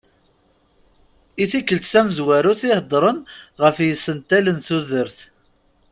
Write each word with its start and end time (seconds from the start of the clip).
I 1.43 1.45
tikkelt 1.51 1.85
tamenzut 1.91 2.61
i 2.67 2.69
heddren 2.77 3.17
ɣef 3.63 3.75
yisental 3.85 4.45
n 4.51 4.57
tudert. 4.67 5.17